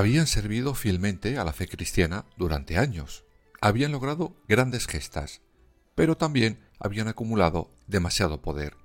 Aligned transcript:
Habían 0.00 0.26
servido 0.26 0.72
fielmente 0.72 1.36
a 1.36 1.44
la 1.44 1.52
fe 1.52 1.68
cristiana 1.68 2.24
durante 2.38 2.78
años, 2.78 3.26
habían 3.60 3.92
logrado 3.92 4.34
grandes 4.48 4.86
gestas, 4.86 5.42
pero 5.94 6.16
también 6.16 6.58
habían 6.78 7.06
acumulado 7.06 7.70
demasiado 7.86 8.40
poder, 8.40 8.78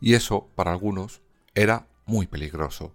y 0.00 0.14
eso, 0.14 0.48
para 0.54 0.72
algunos, 0.72 1.20
era 1.54 1.88
muy 2.06 2.26
peligroso. 2.26 2.94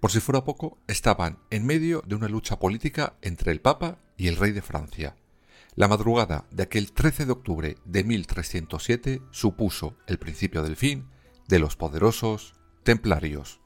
Por 0.00 0.10
si 0.10 0.20
fuera 0.20 0.42
poco, 0.42 0.78
estaban 0.86 1.38
en 1.50 1.66
medio 1.66 2.02
de 2.06 2.14
una 2.14 2.28
lucha 2.28 2.58
política 2.58 3.18
entre 3.20 3.52
el 3.52 3.60
Papa 3.60 3.98
y 4.16 4.28
el 4.28 4.36
rey 4.36 4.52
de 4.52 4.62
Francia. 4.62 5.14
La 5.74 5.86
madrugada 5.86 6.46
de 6.50 6.62
aquel 6.62 6.92
13 6.92 7.26
de 7.26 7.32
octubre 7.32 7.76
de 7.84 8.04
1307 8.04 9.20
supuso 9.32 9.98
el 10.06 10.18
principio 10.18 10.62
del 10.62 10.76
fin 10.76 11.10
de 11.46 11.58
los 11.58 11.76
poderosos 11.76 12.54
templarios. 12.84 13.60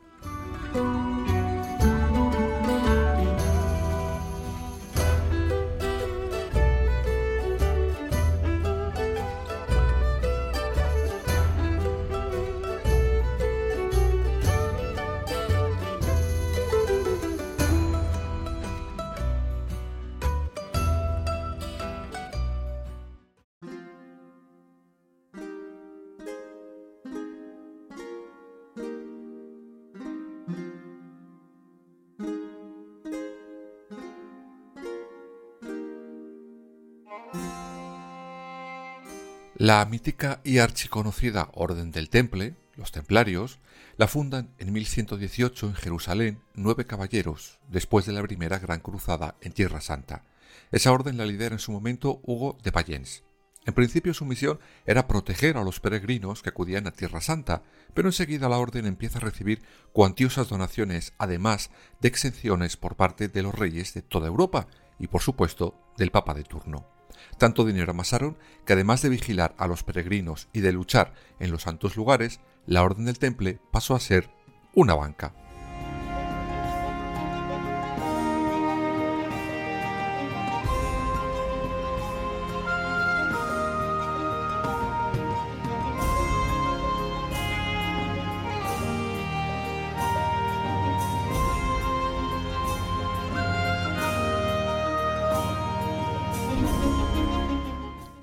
La 39.62 39.84
mítica 39.84 40.40
y 40.42 40.58
archiconocida 40.58 41.48
Orden 41.52 41.92
del 41.92 42.10
Temple, 42.10 42.56
los 42.74 42.90
Templarios, 42.90 43.60
la 43.96 44.08
fundan 44.08 44.52
en 44.58 44.72
1118 44.72 45.68
en 45.68 45.74
Jerusalén 45.76 46.42
nueve 46.52 46.84
caballeros, 46.84 47.60
después 47.68 48.04
de 48.04 48.12
la 48.12 48.24
primera 48.24 48.58
gran 48.58 48.80
cruzada 48.80 49.36
en 49.40 49.52
Tierra 49.52 49.80
Santa. 49.80 50.24
Esa 50.72 50.90
orden 50.90 51.16
la 51.16 51.26
lidera 51.26 51.54
en 51.54 51.60
su 51.60 51.70
momento 51.70 52.20
Hugo 52.24 52.58
de 52.64 52.72
Payens. 52.72 53.22
En 53.64 53.72
principio 53.72 54.14
su 54.14 54.24
misión 54.24 54.58
era 54.84 55.06
proteger 55.06 55.56
a 55.56 55.62
los 55.62 55.78
peregrinos 55.78 56.42
que 56.42 56.48
acudían 56.48 56.88
a 56.88 56.90
Tierra 56.90 57.20
Santa, 57.20 57.62
pero 57.94 58.08
enseguida 58.08 58.48
la 58.48 58.58
orden 58.58 58.84
empieza 58.84 59.18
a 59.18 59.22
recibir 59.22 59.62
cuantiosas 59.92 60.48
donaciones, 60.48 61.12
además 61.18 61.70
de 62.00 62.08
exenciones 62.08 62.76
por 62.76 62.96
parte 62.96 63.28
de 63.28 63.42
los 63.44 63.54
reyes 63.54 63.94
de 63.94 64.02
toda 64.02 64.26
Europa 64.26 64.66
y, 64.98 65.06
por 65.06 65.22
supuesto, 65.22 65.78
del 65.96 66.10
Papa 66.10 66.34
de 66.34 66.42
turno. 66.42 66.91
Tanto 67.38 67.64
dinero 67.64 67.90
amasaron 67.90 68.36
que 68.64 68.72
además 68.72 69.02
de 69.02 69.08
vigilar 69.08 69.54
a 69.58 69.66
los 69.66 69.82
peregrinos 69.82 70.48
y 70.52 70.60
de 70.60 70.72
luchar 70.72 71.14
en 71.40 71.50
los 71.50 71.62
santos 71.62 71.96
lugares, 71.96 72.40
la 72.66 72.82
Orden 72.82 73.04
del 73.06 73.18
Temple 73.18 73.60
pasó 73.70 73.94
a 73.94 74.00
ser 74.00 74.30
una 74.74 74.94
banca. 74.94 75.34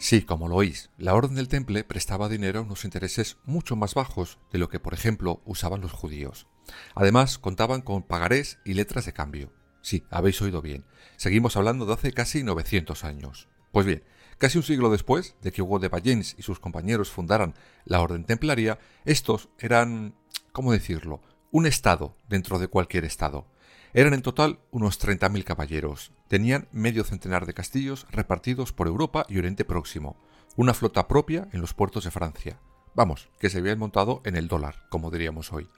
Sí, 0.09 0.24
como 0.24 0.47
lo 0.47 0.56
oís, 0.56 0.90
la 0.97 1.14
Orden 1.14 1.36
del 1.36 1.50
Temple 1.50 1.84
prestaba 1.84 2.30
dinero 2.30 2.58
a 2.58 2.62
unos 2.64 2.84
intereses 2.84 3.38
mucho 3.46 3.75
más 3.75 3.94
bajos 3.94 4.40
de 4.52 4.58
lo 4.58 4.68
que, 4.68 4.80
por 4.80 4.96
ejemplo, 4.96 5.40
usaban 5.46 5.81
los 5.81 5.92
judíos. 5.92 6.47
Además, 6.96 7.38
contaban 7.38 7.81
con 7.81 8.02
pagarés 8.02 8.58
y 8.66 8.74
letras 8.74 9.06
de 9.06 9.14
cambio. 9.14 9.53
Sí, 9.84 10.08
habéis 10.09 10.42
oído 10.42 10.64
bien. 10.64 10.84
Seguimos 11.16 11.58
hablando 11.58 11.86
de 11.86 11.94
hace 11.94 12.12
casi 12.12 12.42
900 12.42 13.03
años. 13.03 13.50
Pues 13.72 13.86
bien, 13.86 14.03
casi 14.40 14.58
un 14.58 14.64
siglo 14.64 14.90
después 14.90 15.36
de 15.44 15.52
que 15.52 15.62
Hugo 15.62 15.78
de 15.78 15.90
Bayens 15.90 16.34
y 16.40 16.42
sus 16.42 16.59
compañeros 16.59 17.12
fundaran 17.12 17.53
la 17.86 18.02
Orden 18.02 18.25
Templaria, 18.25 18.80
estos 19.06 19.50
eran, 19.59 20.16
¿cómo 20.52 20.72
decirlo?, 20.72 21.22
un 21.52 21.68
estado 21.68 22.18
dentro 22.28 22.58
de 22.58 22.68
cualquier 22.68 23.06
estado. 23.06 23.46
Eran 23.94 24.13
en 24.13 24.22
total 24.22 24.59
unos 24.69 25.01
30.000 25.01 25.44
caballeros. 25.44 26.11
Tenían 26.27 26.67
medio 26.72 27.03
centenar 27.03 27.47
de 27.47 27.53
castillos 27.53 28.05
repartidos 28.11 28.72
por 28.72 28.88
Europa 28.88 29.25
y 29.27 29.39
Oriente 29.39 29.66
Próximo, 29.66 30.16
una 30.55 30.75
flota 30.75 31.07
propia 31.07 31.47
en 31.53 31.61
los 31.61 31.73
puertos 31.73 32.03
de 32.03 32.11
Francia. 32.11 32.59
Vamos, 32.94 33.29
que 33.39 33.50
se 33.50 33.57
habían 33.57 33.79
montado 33.79 34.22
en 34.25 34.35
el 34.35 34.47
dólar, 34.47 34.88
como 34.89 35.09
diríamos 35.09 35.51
hoy. 35.53 35.69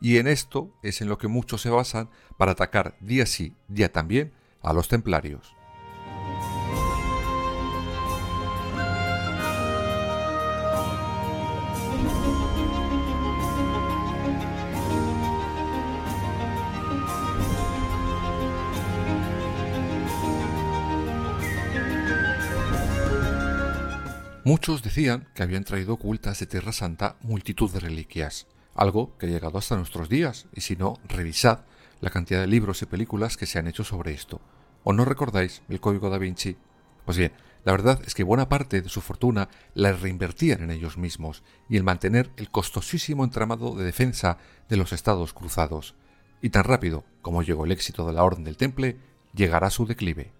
Y 0.00 0.16
en 0.16 0.28
esto 0.28 0.72
es 0.82 1.02
en 1.02 1.08
lo 1.08 1.18
que 1.18 1.28
muchos 1.28 1.60
se 1.60 1.70
basan 1.70 2.08
para 2.38 2.52
atacar 2.52 2.96
día 3.00 3.26
sí, 3.26 3.54
día 3.68 3.92
también 3.92 4.32
a 4.62 4.72
los 4.72 4.88
templarios. 4.88 5.57
Muchos 24.48 24.82
decían 24.82 25.28
que 25.34 25.42
habían 25.42 25.64
traído 25.64 25.92
ocultas 25.92 26.40
de 26.40 26.46
Tierra 26.46 26.72
Santa 26.72 27.16
multitud 27.20 27.70
de 27.70 27.80
reliquias, 27.80 28.46
algo 28.74 29.14
que 29.18 29.26
ha 29.26 29.28
llegado 29.28 29.58
hasta 29.58 29.76
nuestros 29.76 30.08
días, 30.08 30.46
y 30.54 30.62
si 30.62 30.74
no, 30.74 30.94
revisad 31.06 31.66
la 32.00 32.08
cantidad 32.08 32.40
de 32.40 32.46
libros 32.46 32.80
y 32.80 32.86
películas 32.86 33.36
que 33.36 33.44
se 33.44 33.58
han 33.58 33.66
hecho 33.66 33.84
sobre 33.84 34.14
esto. 34.14 34.40
¿O 34.84 34.94
no 34.94 35.04
recordáis 35.04 35.60
el 35.68 35.80
Código 35.80 36.08
da 36.08 36.16
Vinci? 36.16 36.56
Pues 37.04 37.18
bien, 37.18 37.32
la 37.66 37.72
verdad 37.72 38.00
es 38.06 38.14
que 38.14 38.22
buena 38.22 38.48
parte 38.48 38.80
de 38.80 38.88
su 38.88 39.02
fortuna 39.02 39.50
la 39.74 39.92
reinvertían 39.92 40.62
en 40.62 40.70
ellos 40.70 40.96
mismos 40.96 41.42
y 41.68 41.76
en 41.76 41.84
mantener 41.84 42.30
el 42.38 42.50
costosísimo 42.50 43.24
entramado 43.24 43.76
de 43.76 43.84
defensa 43.84 44.38
de 44.70 44.78
los 44.78 44.94
estados 44.94 45.34
cruzados. 45.34 45.94
Y 46.40 46.48
tan 46.48 46.64
rápido 46.64 47.04
como 47.20 47.42
llegó 47.42 47.66
el 47.66 47.72
éxito 47.72 48.06
de 48.06 48.14
la 48.14 48.24
Orden 48.24 48.44
del 48.44 48.56
Temple, 48.56 48.96
llegará 49.34 49.68
su 49.68 49.84
declive. 49.84 50.37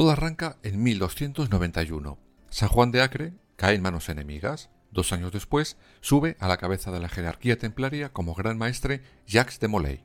Todo 0.00 0.12
arranca 0.12 0.56
en 0.62 0.82
1291. 0.82 2.18
San 2.48 2.68
Juan 2.70 2.90
de 2.90 3.02
Acre 3.02 3.34
cae 3.56 3.74
en 3.74 3.82
manos 3.82 4.08
enemigas. 4.08 4.70
dos 4.90 5.12
años 5.12 5.30
después, 5.30 5.76
sube 6.00 6.38
a 6.40 6.48
la 6.48 6.56
cabeza 6.56 6.90
de 6.90 7.00
la 7.00 7.10
jerarquía 7.10 7.58
templaria 7.58 8.10
como 8.10 8.32
gran 8.34 8.56
maestre 8.56 9.02
Jacques 9.26 9.60
de 9.60 9.68
Molay. 9.68 10.02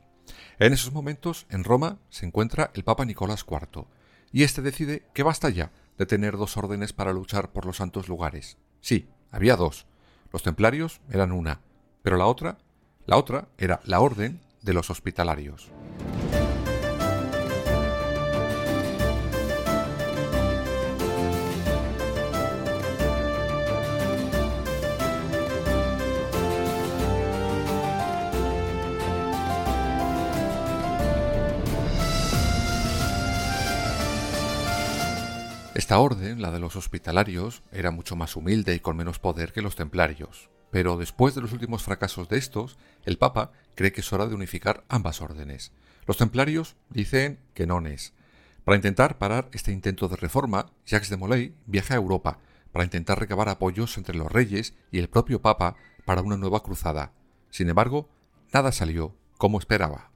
En 0.60 0.74
esos 0.74 0.92
momentos, 0.92 1.46
en 1.50 1.64
Roma, 1.64 2.00
se 2.10 2.26
encuentra 2.26 2.72
el 2.74 2.84
Papa 2.84 3.06
Nicolás 3.06 3.46
IV, 3.50 3.86
y 4.34 4.44
éste 4.44 4.62
decide 4.62 5.06
que 5.14 5.24
basta 5.24 5.50
ya 5.50 5.72
de 5.98 6.06
tener 6.06 6.36
dos 6.36 6.58
órdenes 6.58 6.92
para 6.92 7.14
luchar 7.14 7.54
por 7.54 7.66
los 7.66 7.78
santos 7.78 8.10
lugares. 8.10 8.58
Sí, 8.82 9.08
había 9.32 9.56
dos. 9.56 9.86
Los 10.34 10.44
templarios 10.44 11.00
eran 11.10 11.32
una, 11.32 11.62
pero 12.02 12.18
la 12.18 12.26
otra, 12.26 12.58
la 13.06 13.16
otra 13.16 13.48
era 13.58 13.80
la 13.86 14.02
orden 14.02 14.42
de 14.62 14.74
los 14.74 14.90
hospitalarios. 14.90 15.72
Esta 35.86 36.00
orden, 36.00 36.42
la 36.42 36.50
de 36.50 36.58
los 36.58 36.76
hospitalarios, 36.76 37.62
era 37.72 37.92
mucho 37.92 38.16
más 38.16 38.36
humilde 38.36 38.74
y 38.74 38.80
con 38.80 38.98
menos 38.98 39.20
poder 39.20 39.54
que 39.54 39.62
los 39.62 39.76
templarios. 39.76 40.50
Pero 40.72 40.98
después 40.98 41.36
de 41.36 41.42
los 41.42 41.52
últimos 41.52 41.84
fracasos 41.84 42.28
de 42.28 42.40
estos, 42.40 42.80
el 43.04 43.20
Papa 43.20 43.52
cree 43.76 43.92
que 43.92 44.02
es 44.02 44.12
hora 44.12 44.26
de 44.26 44.34
unificar 44.34 44.84
ambas 44.90 45.22
órdenes. 45.22 45.74
Los 46.08 46.18
templarios 46.18 46.76
dicen 46.90 47.38
que 47.54 47.68
no 47.68 47.86
es. 47.86 48.14
Para 48.64 48.78
intentar 48.78 49.20
parar 49.20 49.48
este 49.54 49.72
intento 49.72 50.08
de 50.08 50.16
reforma, 50.16 50.72
Jacques 50.88 51.12
de 51.12 51.18
Molay 51.18 51.54
viaja 51.68 51.94
a 51.94 51.98
Europa 51.98 52.40
para 52.72 52.84
intentar 52.84 53.20
recabar 53.20 53.48
apoyos 53.48 53.96
entre 54.00 54.18
los 54.18 54.32
reyes 54.32 54.74
y 54.90 54.98
el 54.98 55.08
propio 55.08 55.44
Papa 55.44 55.76
para 56.04 56.24
una 56.24 56.36
nueva 56.36 56.64
cruzada. 56.64 57.14
Sin 57.52 57.70
embargo, 57.70 58.10
nada 58.52 58.72
salió 58.72 59.16
como 59.38 59.60
esperaba. 59.60 60.15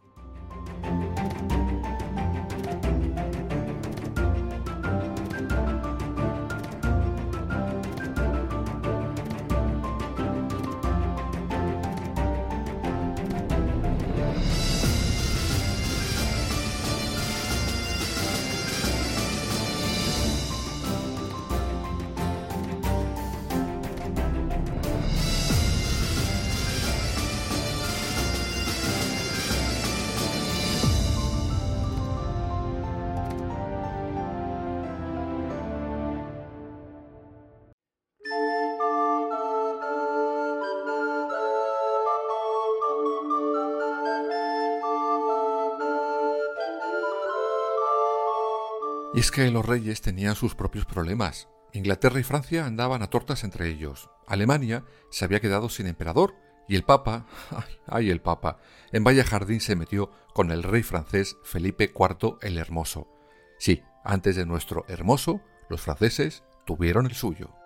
Y 49.19 49.21
es 49.21 49.31
que 49.31 49.51
los 49.51 49.65
reyes 49.65 49.99
tenían 49.99 50.33
sus 50.33 50.55
propios 50.55 50.85
problemas. 50.85 51.49
Inglaterra 51.73 52.21
y 52.21 52.23
Francia 52.23 52.65
andaban 52.65 53.01
a 53.01 53.09
tortas 53.09 53.43
entre 53.43 53.67
ellos. 53.67 54.09
Alemania 54.27 54.85
se 55.11 55.25
había 55.25 55.41
quedado 55.41 55.67
sin 55.67 55.87
emperador 55.87 56.35
y 56.69 56.77
el 56.77 56.83
Papa, 56.83 57.25
ay, 57.87 58.11
el 58.11 58.21
Papa, 58.21 58.59
en 58.93 59.03
Vaya 59.03 59.25
Jardín 59.25 59.59
se 59.59 59.75
metió 59.75 60.09
con 60.33 60.51
el 60.51 60.63
rey 60.63 60.83
francés 60.83 61.35
Felipe 61.43 61.91
IV 61.93 62.37
el 62.41 62.57
Hermoso. 62.57 63.09
Sí, 63.57 63.83
antes 64.05 64.37
de 64.37 64.45
nuestro 64.45 64.85
hermoso, 64.87 65.41
los 65.67 65.81
franceses 65.81 66.45
tuvieron 66.65 67.05
el 67.05 67.13
suyo. 67.13 67.58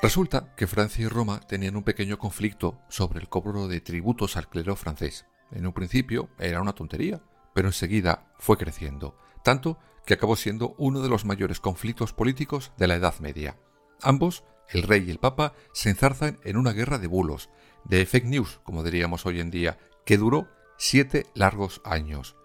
Resulta 0.00 0.54
que 0.54 0.68
Francia 0.68 1.04
y 1.04 1.08
Roma 1.08 1.40
tenían 1.40 1.74
un 1.74 1.82
pequeño 1.82 2.18
conflicto 2.18 2.78
sobre 2.88 3.18
el 3.18 3.28
cobro 3.28 3.66
de 3.66 3.80
tributos 3.80 4.36
al 4.36 4.48
clero 4.48 4.76
francés. 4.76 5.26
En 5.50 5.66
un 5.66 5.72
principio 5.72 6.28
era 6.38 6.62
una 6.62 6.72
tontería, 6.72 7.20
pero 7.52 7.68
enseguida 7.68 8.32
fue 8.38 8.56
creciendo, 8.56 9.18
tanto 9.42 9.76
que 10.06 10.14
acabó 10.14 10.36
siendo 10.36 10.76
uno 10.78 11.00
de 11.00 11.08
los 11.08 11.24
mayores 11.24 11.58
conflictos 11.58 12.12
políticos 12.12 12.70
de 12.78 12.86
la 12.86 12.94
Edad 12.94 13.18
Media. 13.18 13.58
Ambos, 14.00 14.44
el 14.68 14.84
rey 14.84 15.04
y 15.04 15.10
el 15.10 15.18
papa, 15.18 15.54
se 15.72 15.90
enzarzan 15.90 16.38
en 16.44 16.56
una 16.56 16.72
guerra 16.72 16.98
de 16.98 17.08
bulos, 17.08 17.50
de 17.84 18.06
fake 18.06 18.26
news, 18.26 18.60
como 18.62 18.84
diríamos 18.84 19.26
hoy 19.26 19.40
en 19.40 19.50
día, 19.50 19.78
que 20.04 20.16
duró 20.16 20.46
siete 20.76 21.26
largos 21.34 21.80
años. 21.84 22.36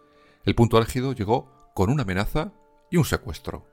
El 0.44 0.56
punto 0.56 0.78
álgido 0.78 1.14
llegó 1.14 1.72
con 1.76 1.92
una 1.92 2.02
amenaza 2.02 2.52
y 2.90 2.98
un 2.98 3.06
secuestro. 3.06 3.73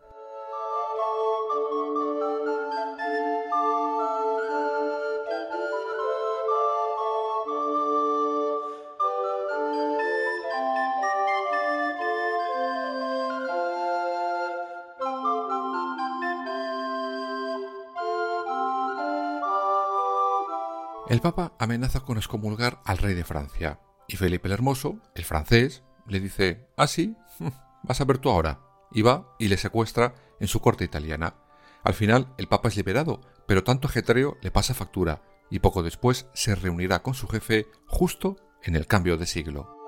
El 21.11 21.21
Papa 21.21 21.55
amenaza 21.59 21.99
con 21.99 22.19
excomulgar 22.19 22.81
al 22.85 22.99
rey 22.99 23.15
de 23.15 23.25
Francia, 23.25 23.81
y 24.07 24.15
Felipe 24.15 24.47
el 24.47 24.53
Hermoso, 24.53 25.01
el 25.17 25.25
francés, 25.25 25.83
le 26.07 26.21
dice, 26.21 26.69
ah, 26.77 26.87
sí, 26.87 27.17
vas 27.83 28.01
a 28.01 28.05
ver 28.05 28.19
tú 28.19 28.31
ahora, 28.31 28.61
y 28.93 29.03
va 29.03 29.35
y 29.37 29.49
le 29.49 29.57
secuestra 29.57 30.15
en 30.39 30.47
su 30.47 30.61
corte 30.61 30.85
italiana. 30.85 31.35
Al 31.83 31.95
final, 31.95 32.33
el 32.39 32.47
Papa 32.47 32.69
es 32.69 32.77
liberado, 32.77 33.23
pero 33.49 33.65
tanto 33.65 33.89
ajetreo 33.89 34.37
le 34.41 34.53
pasa 34.53 34.73
factura, 34.73 35.21
y 35.51 35.59
poco 35.59 35.83
después 35.83 36.29
se 36.33 36.55
reunirá 36.55 37.03
con 37.03 37.15
su 37.15 37.27
jefe 37.27 37.67
justo 37.89 38.37
en 38.63 38.77
el 38.77 38.87
cambio 38.87 39.17
de 39.17 39.27
siglo. 39.27 39.80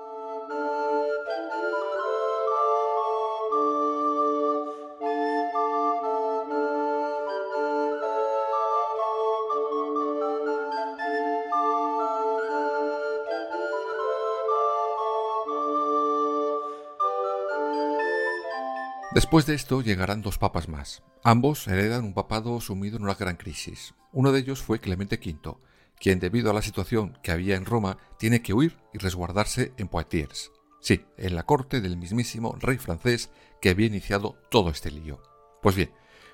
Después 19.13 19.45
de 19.45 19.53
esto 19.53 19.81
llegarán 19.83 20.23
dos 20.23 20.39
papas 20.39 20.67
más. 20.67 21.03
Ambos 21.23 21.67
heredan 21.67 22.03
un 22.03 22.15
papado 22.15 22.59
sumido 22.59 22.97
en 22.97 23.03
una 23.03 23.13
gran 23.13 23.35
crisis. 23.35 23.93
Uno 24.11 24.31
de 24.31 24.39
ellos 24.39 24.63
fue 24.63 24.79
Clemente 24.79 25.19
V, 25.23 25.55
quien 25.99 26.19
debido 26.19 26.49
a 26.49 26.53
la 26.53 26.63
situación 26.63 27.15
que 27.21 27.31
había 27.31 27.55
en 27.55 27.65
Roma 27.65 27.99
tiene 28.17 28.41
que 28.41 28.55
huir 28.55 28.79
y 28.91 28.97
resguardarse 28.97 29.71
en 29.77 29.87
Poitiers. 29.87 30.51
Sí, 30.81 31.05
en 31.17 31.35
la 31.35 31.43
corte 31.43 31.79
del 31.79 31.95
mismísimo 31.95 32.55
rey 32.59 32.79
francés 32.79 33.29
que 33.61 33.69
había 33.69 33.85
iniciado 33.85 34.35
todo 34.49 34.71
este 34.71 34.89
lío. 34.89 35.21
Pues 35.61 35.75
bien, 35.75 35.91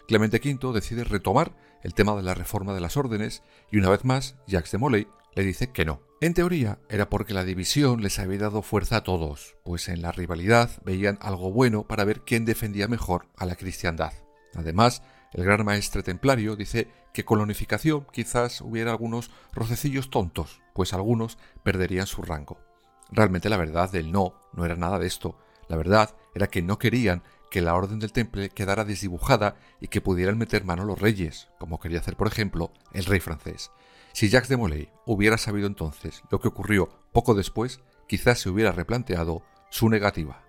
Clemente 0.08 0.40
V 0.42 0.74
decide 0.74 1.04
retomar 1.04 1.58
el 1.84 1.94
tema 1.94 2.16
de 2.16 2.24
la 2.24 2.34
reforma 2.34 2.74
de 2.74 2.80
las 2.80 2.96
órdenes 2.96 3.44
y 3.72 3.78
una 3.78 3.90
vez 3.90 4.06
más 4.06 4.38
Jacques 4.48 4.72
de 4.72 4.78
Molay 4.78 5.08
le 5.36 5.44
dice 5.44 5.72
que 5.72 5.86
no. 5.86 6.02
En 6.22 6.34
teoría 6.34 6.80
era 6.90 7.10
porque 7.10 7.34
la 7.34 7.46
división 7.46 8.02
les 8.02 8.20
había 8.20 8.40
dado 8.40 8.62
fuerza 8.62 8.98
a 8.98 9.04
todos, 9.04 9.56
pues 9.64 9.88
en 9.88 10.02
la 10.02 10.12
rivalidad 10.12 10.70
veían 10.84 11.18
algo 11.22 11.52
bueno 11.52 11.88
para 11.88 12.04
ver 12.04 12.22
quién 12.22 12.44
defendía 12.44 12.88
mejor 12.88 13.28
a 13.38 13.46
la 13.46 13.56
cristiandad. 13.56 14.14
Además, 14.54 15.02
el 15.32 15.46
gran 15.46 15.64
maestre 15.64 16.04
templario 16.04 16.56
dice 16.56 16.90
que 17.14 17.24
con 17.24 17.38
la 17.38 17.44
unificación 17.44 18.06
quizás 18.12 18.62
hubiera 18.62 18.92
algunos 18.92 19.32
rocecillos 19.54 20.10
tontos, 20.10 20.62
pues 20.74 20.94
algunos 20.94 21.38
perderían 21.64 22.08
su 22.08 22.22
rango. 22.22 22.60
Realmente 23.12 23.50
la 23.50 23.58
verdad 23.58 23.92
del 23.92 24.12
no 24.12 24.36
no 24.54 24.66
era 24.66 24.76
nada 24.76 25.00
de 25.00 25.08
esto. 25.08 25.38
La 25.68 25.78
verdad 25.78 26.16
era 26.36 26.48
que 26.48 26.62
no 26.62 26.80
querían 26.80 27.24
que 27.50 27.62
la 27.62 27.76
orden 27.76 28.00
del 28.00 28.12
temple 28.12 28.50
quedara 28.50 28.86
desdibujada 28.86 29.56
y 29.80 29.88
que 29.88 30.02
pudieran 30.02 30.38
meter 30.38 30.64
mano 30.66 30.84
los 30.86 31.00
reyes, 31.00 31.50
como 31.60 31.80
quería 31.80 32.00
hacer 32.00 32.16
por 32.16 32.28
ejemplo 32.28 32.72
el 32.94 33.06
rey 33.06 33.20
francés. 33.20 33.72
Si 34.14 34.30
Jacques 34.30 34.50
de 34.50 34.58
Molay 34.58 34.90
hubiera 35.06 35.38
sabido 35.38 35.68
entonces 35.68 36.22
lo 36.32 36.40
que 36.40 36.48
ocurrió 36.48 36.90
poco 37.12 37.36
después, 37.36 37.80
quizás 38.08 38.40
se 38.40 38.50
hubiera 38.50 38.72
replanteado 38.72 39.44
su 39.70 39.90
negativa. 39.90 40.44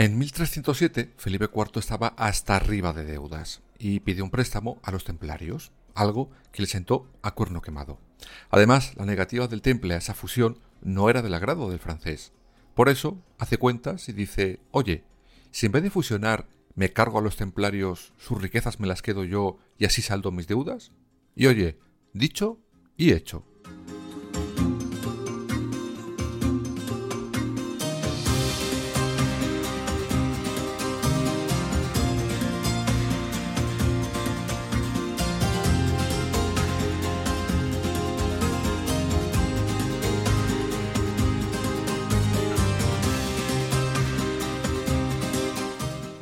En 0.00 0.16
1307, 0.16 1.12
Felipe 1.16 1.50
IV 1.52 1.80
estaba 1.80 2.14
hasta 2.16 2.54
arriba 2.54 2.92
de 2.92 3.04
deudas 3.04 3.62
y 3.80 3.98
pidió 3.98 4.22
un 4.22 4.30
préstamo 4.30 4.78
a 4.84 4.92
los 4.92 5.02
templarios, 5.02 5.72
algo 5.92 6.30
que 6.52 6.62
le 6.62 6.68
sentó 6.68 7.08
a 7.20 7.34
cuerno 7.34 7.62
quemado. 7.62 7.98
Además, 8.48 8.92
la 8.94 9.06
negativa 9.06 9.48
del 9.48 9.60
temple 9.60 9.94
a 9.94 9.96
esa 9.96 10.14
fusión 10.14 10.60
no 10.82 11.10
era 11.10 11.20
del 11.20 11.34
agrado 11.34 11.68
del 11.68 11.80
francés. 11.80 12.30
Por 12.76 12.88
eso, 12.88 13.20
hace 13.38 13.58
cuentas 13.58 14.08
y 14.08 14.12
dice, 14.12 14.60
oye, 14.70 15.02
si 15.50 15.66
en 15.66 15.72
vez 15.72 15.82
de 15.82 15.90
fusionar 15.90 16.46
me 16.76 16.92
cargo 16.92 17.18
a 17.18 17.22
los 17.22 17.34
templarios, 17.34 18.12
sus 18.18 18.40
riquezas 18.40 18.78
me 18.78 18.86
las 18.86 19.02
quedo 19.02 19.24
yo 19.24 19.58
y 19.78 19.84
así 19.84 20.00
saldo 20.00 20.30
mis 20.30 20.46
deudas. 20.46 20.92
Y 21.34 21.48
oye, 21.48 21.76
dicho 22.12 22.60
y 22.96 23.14
hecho. 23.14 23.47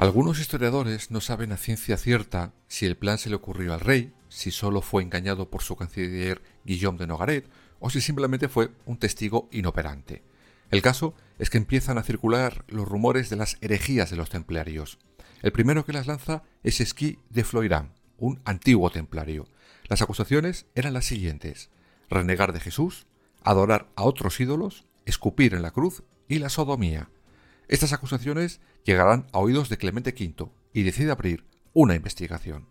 Algunos 0.06 0.38
historiadores 0.38 1.10
no 1.10 1.20
saben 1.20 1.50
a 1.50 1.56
ciencia 1.56 1.96
cierta 1.96 2.52
si 2.68 2.86
el 2.86 2.96
plan 2.96 3.18
se 3.18 3.28
le 3.28 3.34
ocurrió 3.34 3.74
al 3.74 3.80
rey, 3.80 4.14
si 4.28 4.52
solo 4.52 4.80
fue 4.80 5.02
engañado 5.02 5.50
por 5.50 5.62
su 5.62 5.74
canciller 5.74 6.42
Guillaume 6.64 6.96
de 6.96 7.08
Nogaret 7.08 7.50
o 7.80 7.90
si 7.90 8.00
simplemente 8.00 8.48
fue 8.48 8.70
un 8.86 8.98
testigo 8.98 9.48
inoperante. 9.50 10.22
El 10.70 10.80
caso 10.80 11.14
es 11.40 11.50
que 11.50 11.58
empiezan 11.58 11.98
a 11.98 12.04
circular 12.04 12.64
los 12.68 12.86
rumores 12.86 13.30
de 13.30 13.36
las 13.36 13.58
herejías 13.62 14.08
de 14.08 14.16
los 14.16 14.30
templarios. 14.30 14.98
El 15.42 15.50
primero 15.50 15.84
que 15.84 15.92
las 15.92 16.06
lanza 16.06 16.44
es 16.62 16.80
Esquí 16.80 17.18
de 17.30 17.42
Floirán, 17.42 17.92
un 18.16 18.40
antiguo 18.44 18.90
templario. 18.90 19.48
Las 19.88 20.02
acusaciones 20.02 20.66
eran 20.76 20.94
las 20.94 21.06
siguientes: 21.06 21.68
renegar 22.08 22.52
de 22.52 22.60
Jesús, 22.60 23.08
adorar 23.42 23.88
a 23.96 24.04
otros 24.04 24.38
ídolos, 24.38 24.84
escupir 25.04 25.52
en 25.52 25.62
la 25.62 25.72
cruz 25.72 26.04
y 26.28 26.38
la 26.38 26.48
sodomía. 26.48 27.10
Estas 27.68 27.92
acusaciones 27.92 28.60
llegarán 28.84 29.26
a 29.32 29.38
oídos 29.38 29.68
de 29.68 29.76
Clemente 29.76 30.10
V 30.10 30.50
y 30.72 30.82
decide 30.82 31.10
abrir 31.10 31.44
una 31.72 31.94
investigación. 31.94 32.68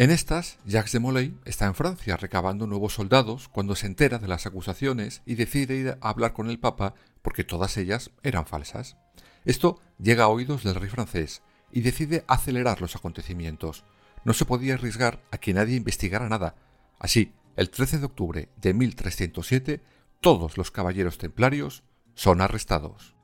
En 0.00 0.10
estas, 0.10 0.56
Jacques 0.64 0.92
de 0.92 0.98
Molay 0.98 1.36
está 1.44 1.66
en 1.66 1.74
Francia 1.74 2.16
recabando 2.16 2.66
nuevos 2.66 2.94
soldados 2.94 3.48
cuando 3.48 3.76
se 3.76 3.86
entera 3.86 4.18
de 4.18 4.28
las 4.28 4.46
acusaciones 4.46 5.20
y 5.26 5.34
decide 5.34 5.76
ir 5.76 5.98
a 6.00 6.08
hablar 6.08 6.32
con 6.32 6.48
el 6.48 6.58
Papa 6.58 6.94
porque 7.20 7.44
todas 7.44 7.76
ellas 7.76 8.10
eran 8.22 8.46
falsas. 8.46 8.96
Esto 9.44 9.78
llega 9.98 10.24
a 10.24 10.28
oídos 10.28 10.64
del 10.64 10.76
rey 10.76 10.88
francés 10.88 11.42
y 11.70 11.82
decide 11.82 12.24
acelerar 12.28 12.80
los 12.80 12.96
acontecimientos. 12.96 13.84
No 14.24 14.32
se 14.32 14.46
podía 14.46 14.72
arriesgar 14.72 15.20
a 15.32 15.36
que 15.36 15.52
nadie 15.52 15.76
investigara 15.76 16.30
nada. 16.30 16.54
Así, 16.98 17.34
el 17.56 17.68
13 17.68 17.98
de 17.98 18.06
octubre 18.06 18.48
de 18.56 18.72
1307, 18.72 19.82
todos 20.22 20.56
los 20.56 20.70
caballeros 20.70 21.18
templarios 21.18 21.82
son 22.14 22.40
arrestados. 22.40 23.16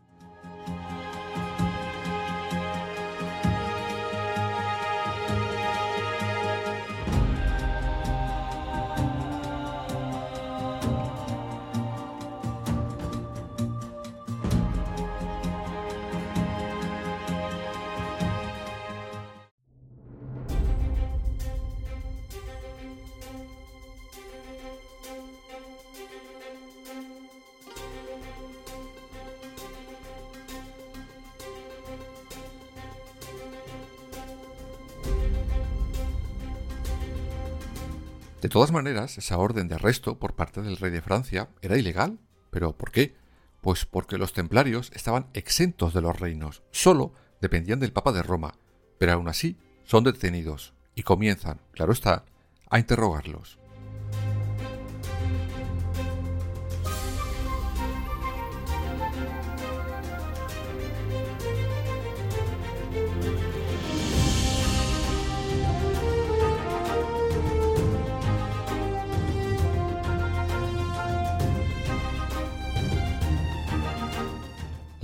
De 38.40 38.48
todas 38.50 38.70
maneras, 38.70 39.16
esa 39.18 39.38
orden 39.38 39.66
de 39.68 39.76
arresto 39.76 40.18
por 40.18 40.34
parte 40.34 40.62
del 40.62 40.76
rey 40.76 40.90
de 40.90 41.02
Francia 41.02 41.48
era 41.62 41.78
ilegal. 41.78 42.18
¿Pero 42.50 42.76
por 42.76 42.90
qué? 42.90 43.14
Pues 43.60 43.86
porque 43.86 44.18
los 44.18 44.32
templarios 44.32 44.92
estaban 44.94 45.26
exentos 45.34 45.94
de 45.94 46.02
los 46.02 46.18
reinos, 46.18 46.62
solo 46.70 47.12
dependían 47.40 47.80
del 47.80 47.92
Papa 47.92 48.12
de 48.12 48.22
Roma, 48.22 48.54
pero 48.98 49.12
aún 49.12 49.28
así 49.28 49.58
son 49.84 50.04
detenidos 50.04 50.74
y 50.94 51.02
comienzan, 51.02 51.60
claro 51.72 51.92
está, 51.92 52.24
a 52.70 52.78
interrogarlos. 52.78 53.58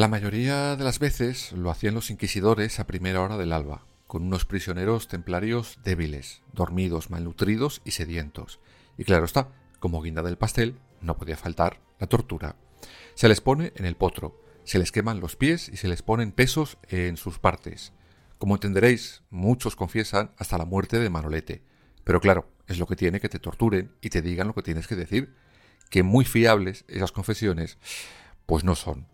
La 0.03 0.09
mayoría 0.09 0.75
de 0.75 0.83
las 0.83 0.99
veces 0.99 1.53
lo 1.53 1.71
hacían 1.71 1.95
los 1.95 2.11
inquisidores 2.11 2.81
a 2.81 2.89
primera 2.89 3.21
hora 3.21 3.37
del 3.37 3.53
alba, 3.53 3.87
con 4.09 4.25
unos 4.25 4.45
prisioneros 4.45 5.07
templarios 5.07 5.79
débiles, 5.85 6.43
dormidos, 6.53 7.09
malnutridos 7.09 7.83
y 7.85 7.93
sedientos. 7.93 8.59
Y 8.99 9.05
claro 9.05 9.25
está, 9.25 9.53
como 9.79 10.03
guinda 10.03 10.25
del 10.25 10.39
pastel, 10.39 10.75
no 11.03 11.17
podía 11.17 11.37
faltar 11.37 11.79
la 12.01 12.09
tortura. 12.09 12.57
Se 13.15 13.29
les 13.29 13.41
pone 13.41 13.73
en 13.77 13.85
el 13.85 13.95
potro, 13.95 14.43
se 14.65 14.81
les 14.81 14.91
queman 14.91 15.21
los 15.21 15.37
pies 15.37 15.69
y 15.69 15.77
se 15.77 15.87
les 15.87 16.03
ponen 16.03 16.33
pesos 16.33 16.79
en 16.89 17.17
sus 17.17 17.39
partes. 17.39 17.93
Como 18.39 18.57
entenderéis, 18.57 19.23
muchos 19.31 19.77
confiesan 19.77 20.33
hasta 20.37 20.59
la 20.59 20.65
muerte 20.65 20.99
de 20.99 21.11
Manolete. 21.11 21.63
Pero 22.03 22.21
claro, 22.21 22.51
es 22.67 22.81
lo 22.81 22.89
que 22.89 22.97
tiene 22.97 23.21
que 23.21 23.29
te 23.29 23.39
torturen 23.39 23.95
y 24.01 24.11
te 24.11 24.21
digan 24.21 24.49
lo 24.49 24.55
que 24.55 24.63
tienes 24.63 24.89
que 24.89 24.97
decir. 24.97 25.37
Que 25.91 26.03
muy 26.03 26.25
fiables 26.25 26.85
esas 26.89 27.13
confesiones, 27.13 27.79
pues 28.47 28.65
no 28.65 28.75
son. 28.75 29.12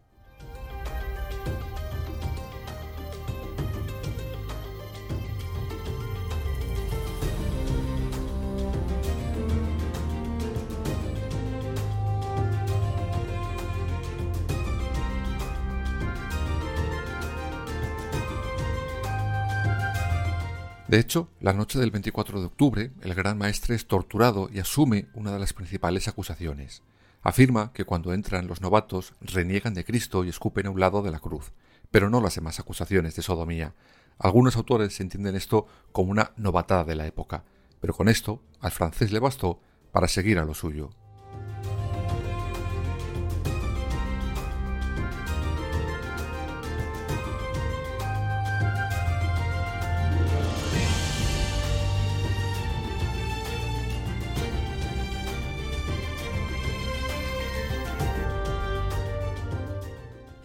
De 20.89 20.99
hecho, 20.99 21.29
la 21.41 21.53
noche 21.53 21.79
del 21.79 21.91
24 21.91 22.41
de 22.41 22.47
octubre, 22.47 22.93
el 23.03 23.15
gran 23.15 23.37
maestre 23.37 23.75
es 23.75 23.87
torturado 23.87 24.49
y 24.51 24.59
asume 24.59 25.09
una 25.13 25.31
de 25.31 25.39
las 25.39 25.53
principales 25.53 26.09
acusaciones. 26.09 26.83
Afirma 27.21 27.75
que 27.75 27.85
cuando 27.85 28.15
entran 28.15 28.47
los 28.47 28.63
novatos 28.63 29.13
reniegan 29.21 29.75
de 29.75 29.85
Cristo 29.85 30.25
y 30.25 30.31
escupen 30.31 30.67
a 30.67 30.71
un 30.71 30.81
lado 30.81 31.03
de 31.03 31.11
la 31.11 31.21
cruz, 31.21 31.53
pero 31.91 32.09
no 32.09 32.23
las 32.23 32.37
demás 32.37 32.59
acusaciones 32.59 33.15
de 33.17 33.23
sodomía. 33.23 33.75
Algunos 34.19 34.57
autores 34.57 34.99
entienden 35.01 35.37
esto 35.37 35.67
como 35.93 36.11
una 36.11 36.33
novatada 36.39 36.85
de 36.85 36.97
la 36.97 37.07
época, 37.07 37.45
pero 37.81 37.93
con 37.93 38.09
esto 38.09 38.41
al 38.61 38.71
francés 38.71 39.13
le 39.13 39.19
bastó 39.19 39.61
para 39.93 40.09
seguir 40.09 40.39
a 40.39 40.47
lo 40.47 40.55
suyo. 40.55 40.89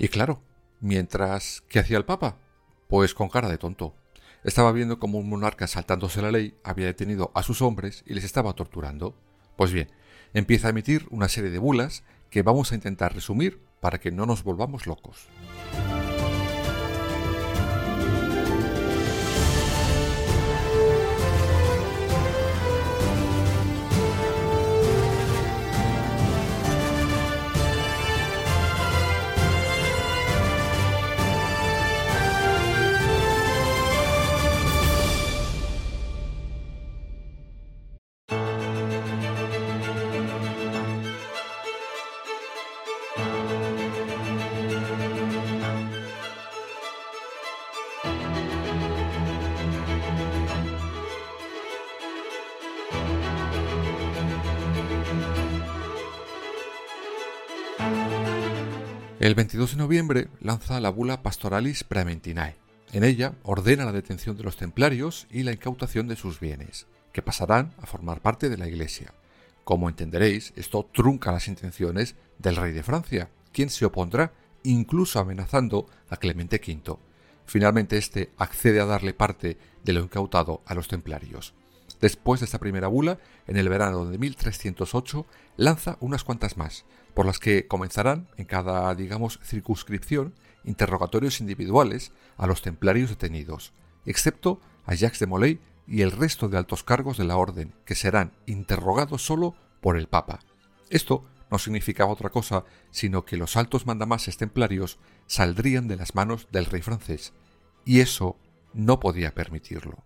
Y 0.04 0.10
claro, 0.10 0.42
mientras, 0.82 1.64
¿qué 1.70 1.80
hacía 1.80 1.96
el 1.98 2.04
Papa? 2.04 2.36
Pues 2.90 3.14
con 3.14 3.30
cara 3.30 3.48
de 3.48 3.58
tonto. 3.58 3.96
Estaba 4.44 4.74
viendo 4.74 5.00
como 5.00 5.18
un 5.18 5.30
monarca 5.30 5.66
saltándose 5.66 6.22
la 6.22 6.30
ley 6.30 6.56
había 6.62 6.88
detenido 6.88 7.32
a 7.34 7.42
sus 7.42 7.62
hombres 7.62 8.04
y 8.06 8.14
les 8.14 8.26
estaba 8.26 8.52
torturando. 8.52 9.16
Pues 9.56 9.72
bien, 9.72 9.90
empieza 10.34 10.68
a 10.68 10.72
emitir 10.72 11.08
una 11.10 11.30
serie 11.30 11.52
de 11.52 11.58
bulas 11.58 12.04
que 12.30 12.42
vamos 12.42 12.74
a 12.74 12.76
intentar 12.76 13.16
resumir 13.16 13.62
para 13.80 14.02
que 14.02 14.12
no 14.12 14.26
nos 14.26 14.44
volvamos 14.44 14.88
locos. 14.88 15.30
El 59.24 59.36
22 59.36 59.72
de 59.72 59.78
noviembre 59.78 60.28
lanza 60.42 60.82
la 60.82 60.90
bula 60.90 61.24
Pastoralis 61.24 61.86
Praementinae. 61.86 62.58
En 62.92 63.06
ella 63.06 63.36
ordena 63.44 63.86
la 63.86 63.94
detención 63.94 64.36
de 64.36 64.44
los 64.44 64.58
templarios 64.58 65.28
y 65.32 65.44
la 65.44 65.54
incautación 65.54 66.10
de 66.10 66.18
sus 66.18 66.42
bienes, 66.42 66.88
que 67.14 67.22
pasarán 67.22 67.74
a 67.82 67.86
formar 67.86 68.20
parte 68.20 68.50
de 68.50 68.58
la 68.58 68.68
Iglesia. 68.68 69.14
Como 69.64 69.88
entenderéis, 69.88 70.52
esto 70.58 70.90
trunca 70.94 71.32
las 71.32 71.48
intenciones 71.48 72.16
del 72.38 72.58
rey 72.58 72.74
de 72.74 72.84
Francia, 72.84 73.30
quien 73.54 73.70
se 73.70 73.86
opondrá, 73.86 74.34
incluso 74.64 75.22
amenazando 75.22 75.88
a 76.10 76.18
Clemente 76.18 76.58
V. 76.58 76.98
Finalmente 77.46 77.98
éste 77.98 78.32
accede 78.38 78.82
a 78.82 78.86
darle 78.86 79.14
parte 79.14 79.58
de 79.86 79.94
lo 79.94 80.02
incautado 80.02 80.64
a 80.66 80.74
los 80.74 80.90
templarios. 80.90 81.54
Después 82.02 82.42
de 82.42 82.46
esta 82.48 82.60
primera 82.60 82.90
bula, 82.90 83.20
en 83.48 83.56
el 83.56 83.70
verano 83.70 84.04
de 84.04 84.18
1308, 84.18 85.26
lanza 85.56 85.96
unas 86.02 86.26
cuantas 86.26 86.58
más, 86.58 86.84
por 87.14 87.26
las 87.26 87.40
que 87.40 87.68
comenzarán 87.68 88.28
en 88.38 88.46
cada, 88.46 88.94
digamos, 88.96 89.40
circunscripción 89.44 90.34
interrogatorios 90.64 91.42
individuales 91.42 92.12
a 92.38 92.48
los 92.48 92.62
templarios 92.62 93.10
detenidos, 93.10 93.74
excepto 94.06 94.62
a 94.86 94.96
Jacques 94.96 95.20
de 95.20 95.28
Molay 95.28 95.60
y 95.88 96.02
el 96.02 96.12
resto 96.12 96.48
de 96.50 96.58
altos 96.58 96.84
cargos 96.84 97.18
de 97.18 97.26
la 97.26 97.38
orden, 97.38 97.74
que 97.86 97.96
serán 97.96 98.32
interrogados 98.46 99.26
solo 99.26 99.56
por 99.82 99.98
el 99.98 100.08
Papa. 100.08 100.40
Esto 100.90 101.26
no 101.52 101.60
significaba 101.60 102.12
otra 102.12 102.30
cosa 102.30 102.64
sino 102.92 103.26
que 103.26 103.38
los 103.38 103.58
altos 103.58 103.86
mandamases 103.86 104.38
templarios 104.38 104.98
saldrían 105.28 105.88
de 105.88 105.98
las 105.98 106.16
manos 106.16 106.48
del 106.52 106.66
rey 106.66 106.82
francés, 106.82 107.34
y 107.86 108.00
eso 108.00 108.38
no 108.74 109.00
podía 109.00 109.34
permitirlo. 109.34 110.04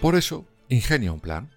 Por 0.00 0.14
eso, 0.14 0.46
ingenia 0.70 1.12
un 1.12 1.20
plan. 1.20 1.50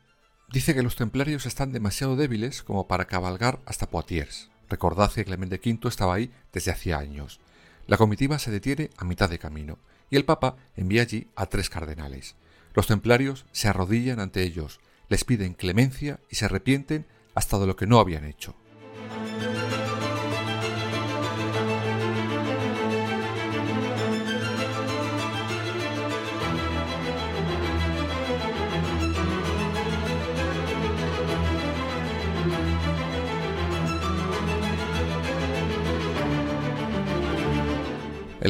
Dice 0.52 0.76
que 0.76 0.84
los 0.84 0.98
templarios 0.98 1.46
están 1.46 1.72
demasiado 1.72 2.18
débiles 2.18 2.62
como 2.62 2.90
para 2.90 3.06
cabalgar 3.06 3.62
hasta 3.66 3.90
Poitiers. 3.90 4.50
Recordad 4.70 5.14
que 5.14 5.24
Clemente 5.24 5.62
V 5.64 5.88
estaba 5.88 6.16
ahí 6.16 6.30
desde 6.52 6.72
hacía 6.72 6.98
años. 6.98 7.40
La 7.88 7.96
comitiva 7.96 8.40
se 8.40 8.52
detiene 8.52 8.90
a 8.98 9.06
mitad 9.06 9.30
de 9.30 9.40
camino 9.40 9.80
y 10.10 10.18
el 10.18 10.26
Papa 10.26 10.58
envía 10.76 11.04
allí 11.04 11.28
a 11.38 11.46
tres 11.46 11.70
cardenales. 11.70 12.36
Los 12.74 12.88
templarios 12.88 13.46
se 13.54 13.70
arrodillan 13.70 14.20
ante 14.20 14.44
ellos, 14.44 14.82
les 15.08 15.24
piden 15.24 15.54
clemencia 15.54 16.20
y 16.30 16.36
se 16.36 16.44
arrepienten 16.44 17.06
hasta 17.36 17.58
de 17.60 17.68
lo 17.68 17.78
que 17.78 17.88
no 17.88 17.98
habían 17.98 18.26
hecho. 18.26 18.56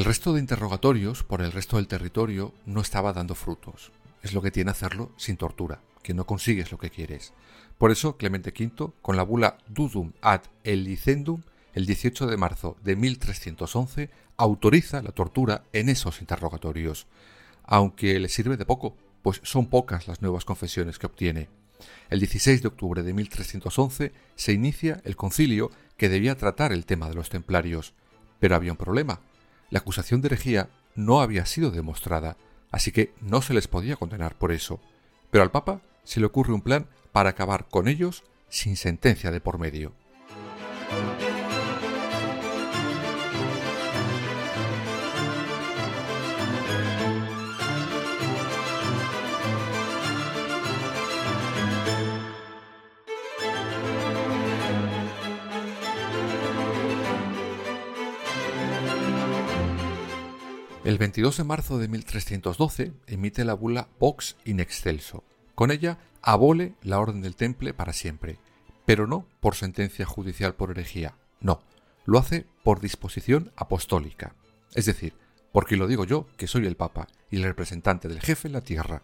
El 0.04 0.08
resto 0.08 0.34
de 0.34 0.42
interrogatorios 0.42 1.24
por 1.24 1.42
el 1.42 1.54
resto 1.54 1.78
del 1.78 1.88
territorio 1.88 2.54
no 2.66 2.82
estaba 2.82 3.14
dando 3.14 3.36
frutos. 3.36 3.94
Es 4.22 4.34
lo 4.34 4.42
que 4.42 4.52
tiene 4.52 4.70
hacerlo 4.70 5.14
sin 5.16 5.38
tortura, 5.38 5.80
que 6.02 6.14
no 6.14 6.26
consigues 6.26 6.74
lo 6.74 6.78
que 6.78 6.90
quieres. 6.90 7.32
Por 7.78 7.90
eso 7.90 8.18
Clemente 8.18 8.50
V, 8.52 8.92
con 9.02 9.16
la 9.16 9.24
bula 9.24 9.60
Dudum 9.70 10.12
ad 10.20 10.42
Elicendum, 10.66 11.44
el 11.74 11.86
18 11.86 12.28
de 12.28 12.36
marzo 12.36 12.76
de 12.84 12.98
1311, 12.98 14.10
autoriza 14.36 15.02
la 15.02 15.14
tortura 15.14 15.64
en 15.72 15.88
esos 15.88 16.20
interrogatorios, 16.20 17.08
aunque 17.64 18.20
le 18.20 18.28
sirve 18.28 18.58
de 18.58 18.66
poco, 18.66 18.98
pues 19.22 19.40
son 19.44 19.68
pocas 19.68 20.10
las 20.10 20.22
nuevas 20.22 20.44
confesiones 20.44 21.00
que 21.00 21.06
obtiene. 21.06 21.48
El 22.10 22.20
16 22.20 22.62
de 22.62 22.68
octubre 22.68 23.04
de 23.04 23.14
1311 23.14 24.12
se 24.36 24.52
inicia 24.52 25.00
el 25.06 25.16
concilio 25.16 25.72
que 25.96 26.10
debía 26.10 26.36
tratar 26.36 26.74
el 26.74 26.86
tema 26.86 27.08
de 27.08 27.16
los 27.16 27.30
templarios, 27.30 27.94
pero 28.42 28.58
había 28.58 28.74
un 28.74 28.78
problema 28.78 29.22
la 29.74 29.80
acusación 29.80 30.22
de 30.22 30.28
herejía 30.28 30.70
no 30.94 31.20
había 31.20 31.48
sido 31.48 31.72
demostrada, 31.72 32.38
así 32.70 32.92
que 32.92 33.12
no 33.22 33.42
se 33.42 33.56
les 33.56 33.68
podía 33.68 33.96
condenar 33.96 34.38
por 34.38 34.52
eso. 34.52 34.80
Pero 35.32 35.44
al 35.44 35.50
Papa 35.50 35.82
se 36.04 36.20
le 36.20 36.28
ocurre 36.28 36.54
un 36.54 36.62
plan 36.62 36.86
para 37.12 37.32
acabar 37.32 37.66
con 37.68 37.88
ellos 37.88 38.24
sin 38.50 38.78
sentencia 38.78 39.32
de 39.32 39.42
por 39.42 39.58
medio. 39.58 39.94
El 60.84 60.98
22 60.98 61.38
de 61.38 61.44
marzo 61.46 61.78
de 61.78 61.88
1312 61.88 62.92
emite 63.08 63.46
la 63.46 63.54
bula 63.54 63.88
Vox 64.00 64.36
in 64.44 64.60
excelso. 64.60 65.24
Con 65.56 65.72
ella 65.72 65.98
abole 66.22 66.74
la 66.82 67.00
orden 67.00 67.22
del 67.22 67.38
Temple 67.38 67.74
para 67.74 67.94
siempre, 67.94 68.38
pero 68.86 69.08
no 69.08 69.26
por 69.40 69.56
sentencia 69.56 70.06
judicial 70.06 70.56
por 70.56 70.72
herejía, 70.72 71.16
no, 71.40 71.62
lo 72.04 72.20
hace 72.20 72.46
por 72.64 72.82
disposición 72.82 73.54
apostólica, 73.56 74.36
es 74.76 74.86
decir, 74.86 75.14
porque 75.54 75.78
lo 75.78 75.88
digo 75.88 76.04
yo, 76.04 76.28
que 76.36 76.48
soy 76.48 76.66
el 76.66 76.76
Papa 76.76 77.08
y 77.32 77.38
el 77.38 77.44
representante 77.44 78.10
del 78.10 78.20
jefe 78.20 78.50
en 78.50 78.54
la 78.54 78.62
tierra. 78.62 79.04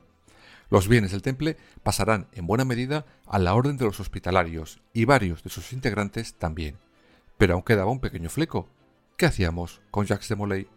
Los 0.70 0.90
bienes 0.90 1.12
del 1.12 1.22
Temple 1.22 1.56
pasarán 1.82 2.28
en 2.34 2.46
buena 2.46 2.66
medida 2.66 3.06
a 3.26 3.40
la 3.40 3.54
orden 3.54 3.78
de 3.78 3.86
los 3.86 4.02
hospitalarios 4.02 4.82
y 4.92 5.06
varios 5.06 5.44
de 5.44 5.50
sus 5.50 5.72
integrantes 5.72 6.34
también. 6.34 6.76
Pero 7.38 7.54
aún 7.54 7.64
quedaba 7.64 7.90
un 7.90 8.02
pequeño 8.02 8.30
fleco. 8.30 8.68
¿Qué 9.16 9.26
hacíamos 9.26 9.82
con 9.92 10.06
Jacques 10.06 10.28
de 10.28 10.36
Molay? 10.36 10.68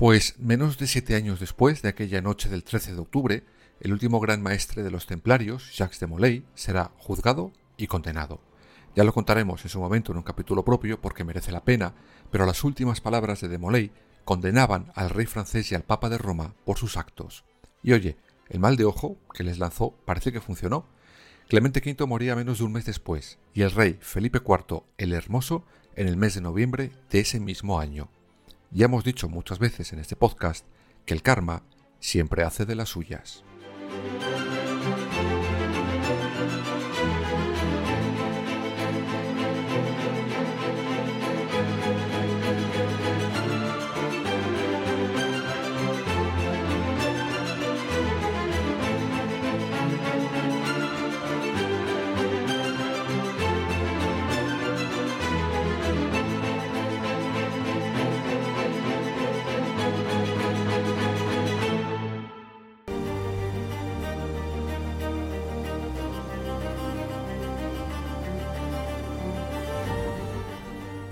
Pues 0.00 0.38
menos 0.38 0.78
de 0.78 0.86
siete 0.86 1.14
años 1.14 1.40
después 1.40 1.82
de 1.82 1.90
aquella 1.90 2.22
noche 2.22 2.48
del 2.48 2.64
13 2.64 2.94
de 2.94 3.00
octubre, 3.00 3.44
el 3.80 3.92
último 3.92 4.18
gran 4.18 4.40
maestre 4.40 4.82
de 4.82 4.90
los 4.90 5.04
templarios, 5.04 5.76
Jacques 5.76 6.00
de 6.00 6.06
Molay, 6.06 6.46
será 6.54 6.90
juzgado 6.96 7.52
y 7.76 7.86
condenado. 7.86 8.40
Ya 8.96 9.04
lo 9.04 9.12
contaremos 9.12 9.62
en 9.62 9.68
su 9.68 9.78
momento 9.78 10.12
en 10.12 10.16
un 10.16 10.24
capítulo 10.24 10.64
propio 10.64 11.02
porque 11.02 11.22
merece 11.22 11.52
la 11.52 11.66
pena, 11.66 11.92
pero 12.30 12.46
las 12.46 12.64
últimas 12.64 13.02
palabras 13.02 13.42
de 13.42 13.48
de 13.48 13.58
Molay 13.58 13.92
condenaban 14.24 14.90
al 14.94 15.10
rey 15.10 15.26
francés 15.26 15.70
y 15.70 15.74
al 15.74 15.82
papa 15.82 16.08
de 16.08 16.16
Roma 16.16 16.54
por 16.64 16.78
sus 16.78 16.96
actos. 16.96 17.44
Y 17.82 17.92
oye, 17.92 18.16
el 18.48 18.58
mal 18.58 18.76
de 18.76 18.86
ojo 18.86 19.18
que 19.34 19.44
les 19.44 19.58
lanzó 19.58 19.94
parece 20.06 20.32
que 20.32 20.40
funcionó. 20.40 20.86
Clemente 21.46 21.82
V 21.84 22.06
moría 22.06 22.34
menos 22.34 22.56
de 22.56 22.64
un 22.64 22.72
mes 22.72 22.86
después 22.86 23.38
y 23.52 23.60
el 23.60 23.70
rey 23.70 23.98
Felipe 24.00 24.38
IV 24.38 24.82
el 24.96 25.12
Hermoso 25.12 25.66
en 25.94 26.08
el 26.08 26.16
mes 26.16 26.36
de 26.36 26.40
noviembre 26.40 26.90
de 27.10 27.20
ese 27.20 27.38
mismo 27.38 27.80
año. 27.80 28.08
Ya 28.72 28.84
hemos 28.84 29.02
dicho 29.02 29.28
muchas 29.28 29.58
veces 29.58 29.92
en 29.92 29.98
este 29.98 30.14
podcast 30.14 30.64
que 31.04 31.12
el 31.12 31.22
karma 31.22 31.64
siempre 31.98 32.44
hace 32.44 32.66
de 32.66 32.76
las 32.76 32.88
suyas. 32.88 33.42